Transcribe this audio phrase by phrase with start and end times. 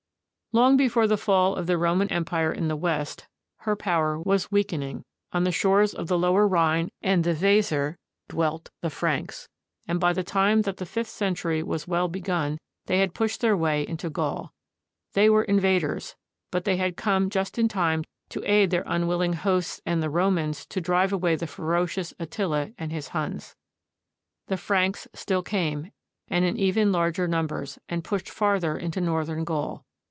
[0.53, 3.25] Long before the fall of the Roman Empire in the West,
[3.59, 5.05] her power was weakening.
[5.31, 7.95] On the shores of the lower Rhine and the Weser
[8.27, 9.47] dwelt the Franks,
[9.87, 13.55] and by the time that the fifth century was well begun, they had pushed their
[13.55, 14.51] way into Gaul.
[15.13, 16.17] They were invaders,
[16.51, 20.65] but they had come just in time to aid their unwilling hosts and the Romans
[20.65, 23.55] to drive away the ferocious Attila and his Huns.^
[24.47, 25.91] The Franks still came,
[26.27, 29.85] and in even larger numbers, and pushed farther into northern Gaul.